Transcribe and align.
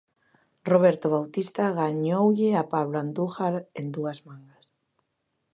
Roberto 0.71 1.05
Bautista 1.15 1.63
gañoulle 1.81 2.49
a 2.55 2.63
Pablo 2.73 2.95
Andújar 2.99 3.55
en 3.79 3.85
dúas 3.95 4.19
mangas. 4.27 4.65